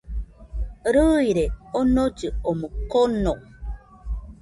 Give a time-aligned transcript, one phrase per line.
[0.93, 1.45] Rɨire
[1.79, 3.33] onollɨ omɨ kono